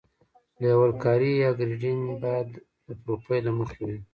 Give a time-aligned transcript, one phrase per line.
[0.61, 2.49] لیول کاري یا ګریډینګ باید
[2.87, 3.99] د پروفیل له مخې وي